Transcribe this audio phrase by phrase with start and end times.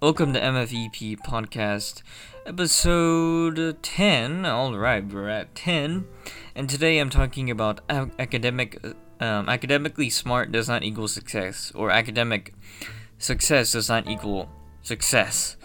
[0.00, 2.02] Welcome to MFEP Podcast,
[2.46, 4.46] episode 10.
[4.46, 6.06] Alright, we're at 10.
[6.54, 8.80] And today I'm talking about academic.
[9.18, 12.54] Um, academically smart does not equal success, or academic
[13.18, 14.48] success does not equal
[14.82, 15.56] success.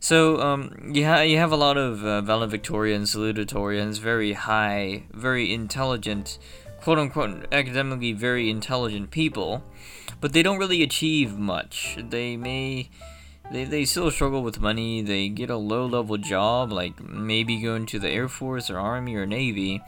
[0.00, 5.52] So, um, you, ha- you have a lot of uh, valedictorians, salutatorians, very high, very
[5.52, 6.38] intelligent,
[6.80, 9.62] quote unquote, academically very intelligent people,
[10.18, 11.98] but they don't really achieve much.
[12.00, 12.88] They may
[13.52, 15.02] they, they still struggle with money.
[15.02, 19.14] They get a low level job, like maybe going to the Air Force or Army
[19.14, 19.82] or Navy,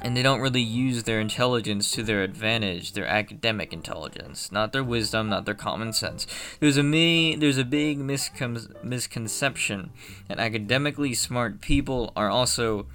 [0.00, 4.84] and they don't really use their intelligence to their advantage, their academic intelligence, not their
[4.84, 6.26] wisdom, not their common sense.
[6.60, 9.90] There's a me, there's a big miscon- misconception
[10.28, 12.86] that academically smart people are also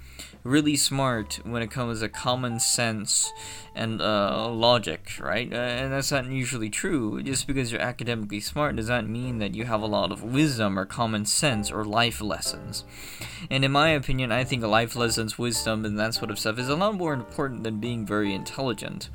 [0.44, 3.32] really smart when it comes to common sense
[3.74, 5.50] and uh, logic, right?
[5.50, 7.22] Uh, and that's not usually true.
[7.22, 10.78] Just because you're academically smart does not mean that you have a lot of wisdom
[10.78, 12.84] or common sense or life lessons.
[13.50, 16.68] And in my opinion, I think life lessons, wisdom, and that sort of stuff is
[16.68, 19.08] a lot more important than being very intelligent.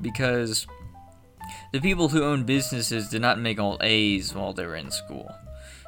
[0.00, 0.66] Because
[1.72, 5.34] the people who own businesses did not make all A's while they were in school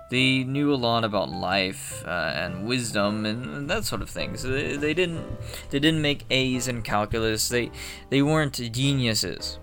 [0.09, 4.37] they knew a lot about life uh, and wisdom and, that sort of thing.
[4.37, 5.27] So they, they didn't
[5.71, 7.49] they didn't make A's in calculus.
[7.49, 7.71] They
[8.11, 9.59] they weren't geniuses,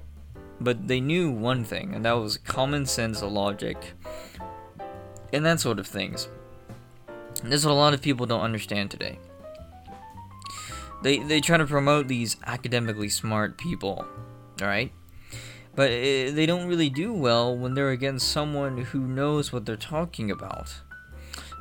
[0.59, 3.93] but they knew one thing, and that was common sense, logic,
[5.31, 6.27] and that sort of things.
[7.41, 9.19] And this is what a lot of people don't understand today.
[11.03, 14.05] They they try to promote these academically smart people,
[14.61, 14.91] all right?
[15.75, 19.75] But it, they don't really do well when they're against someone who knows what they're
[19.75, 20.81] talking about.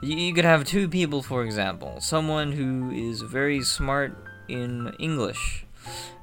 [0.03, 4.17] You, you could have two people, for example, someone who is very smart
[4.49, 5.65] in English.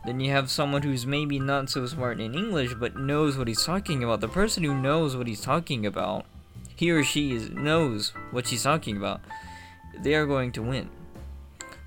[0.06, 3.66] Then you have someone who's maybe not so smart in English but knows what he's
[3.66, 4.22] talking about.
[4.22, 6.26] The person who knows what he's talking about,
[6.76, 9.22] he or she is, knows what she's talking about,
[9.98, 10.90] they are going to win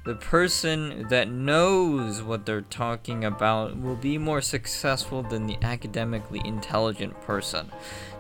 [0.05, 6.41] the person that knows what they're talking about will be more successful than the academically
[6.45, 7.71] intelligent person.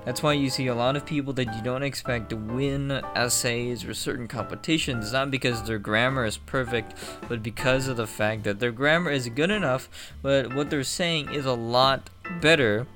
[0.04, 3.84] That's why you see a lot of people that you don't expect to win essays
[3.84, 6.94] or certain competitions, not because their grammar is perfect,
[7.28, 9.88] but because of the fact that their grammar is good enough,
[10.22, 12.86] but what they're saying is a lot better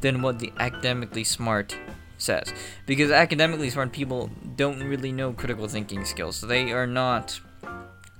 [0.00, 1.76] than what the academically smart
[2.16, 2.52] says.
[2.86, 6.36] Because academically smart people don't really know critical thinking skills.
[6.36, 7.40] so They are not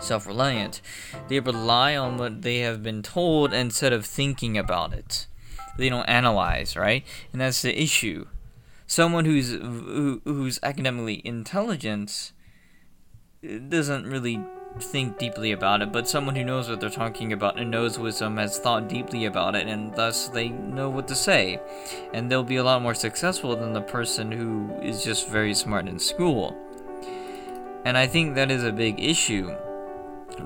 [0.01, 0.81] self reliant.
[1.29, 5.27] They rely on what they have been told instead of thinking about it.
[5.79, 7.05] They don't analyze, right?
[7.33, 8.27] And that's the issue.
[8.87, 12.33] Someone who's who, who's academically intelligent
[13.69, 14.41] doesn't really
[14.79, 18.37] think deeply about it, but someone who knows what they're talking about and knows wisdom
[18.37, 21.61] has thought deeply about it, and thus they know what to say.
[22.13, 25.89] And they'll be a lot more successful than the person who is just very smart
[25.89, 26.57] in school.
[27.85, 29.57] And I think that is a big issue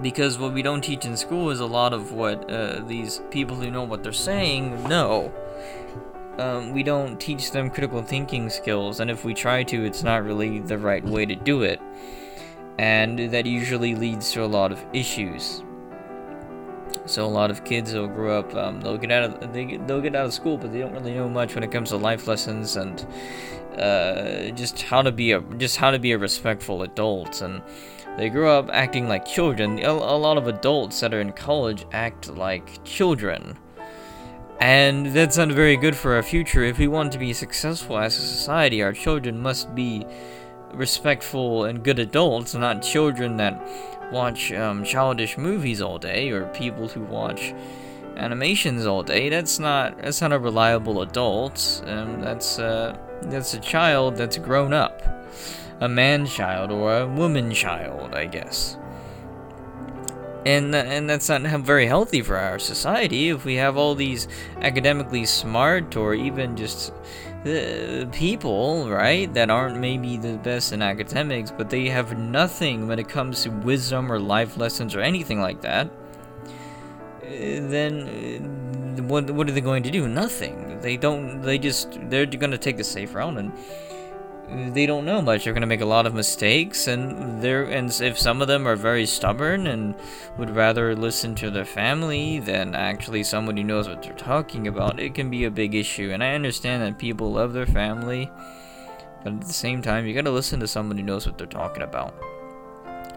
[0.03, 3.57] because what we don't teach in school is a lot of what uh, these people
[3.57, 5.33] who know what they're saying know.
[6.39, 10.25] Um, we don't teach them critical thinking skills, and if we try to, it's not
[10.25, 11.81] really the right way to do it.
[12.77, 15.63] And that usually leads to a lot of issues.
[17.07, 20.01] So a lot of kids will grow up, um, they'll get out of they they'll
[20.01, 22.27] get out of school, but they don't really know much when it comes to life
[22.27, 23.07] lessons and
[23.79, 27.63] uh, just how to be a just how to be a respectful adult and
[28.17, 29.79] they grew up acting like children.
[29.81, 33.59] A, a lot of adults that are in college act like children.
[34.61, 36.63] And that's not very good for our future.
[36.63, 40.07] If we want to be successful as a society, our children must be
[40.73, 43.61] respectful and good adults, not children that
[44.13, 47.53] watch um, childish movies all day or people who watch
[48.17, 49.29] animations all day.
[49.29, 51.83] That's not that's not a reliable adult.
[51.87, 55.03] Um, that's uh, that's a child that's grown up
[55.81, 58.77] a man child or a woman child, I guess.
[60.47, 64.29] And, and that's not very healthy for our society if we have all these
[64.61, 66.93] academically smart or even just
[67.47, 72.99] uh, people, right, that aren't maybe the best in academics, but they have nothing when
[72.99, 75.87] it comes to wisdom or life lessons or anything like that.
[77.23, 77.29] Uh,
[77.69, 80.09] then uh, what what are they going to do?
[80.09, 80.81] Nothing.
[80.81, 81.43] They don't.
[81.43, 83.53] They just they're going to take the safe route and
[84.55, 85.45] they don't know much.
[85.45, 88.67] They're going to make a lot of mistakes, and they're and if some of them
[88.67, 89.95] are very stubborn and
[90.39, 95.01] would rather listen to their family than actually someone who knows what they're talking about,
[95.01, 96.11] it can be a big issue.
[96.13, 98.31] And I understand that people love their family,
[99.23, 101.47] but at the same time, you got to listen to someone who knows what they're
[101.47, 102.15] talking about.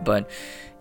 [0.03, 0.29] But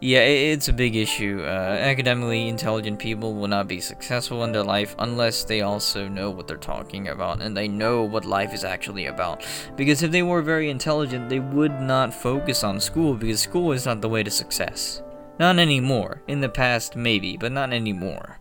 [0.00, 1.40] yeah, it's a big issue.
[1.42, 6.30] Uh, academically intelligent people will not be successful in their life unless they also know
[6.30, 9.42] what they're talking about and they know what life is actually about.
[9.74, 13.86] Because if they were very intelligent, they would not focus on school because school is
[13.86, 15.02] not the way to success.
[15.38, 16.22] Not anymore.
[16.28, 18.38] In the past, maybe, but not anymore.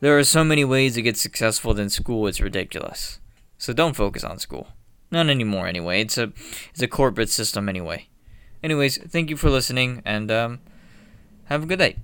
[0.00, 3.18] There are so many ways to get successful than school, it's ridiculous.
[3.58, 4.68] So don't focus on school.
[5.10, 6.00] Not anymore, anyway.
[6.00, 6.32] It's a,
[6.70, 8.08] it's a corporate system, anyway.
[8.64, 10.60] Anyways, thank you for listening, and um,
[11.46, 11.96] have a good day.